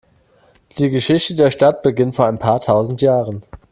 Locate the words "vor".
2.15-2.25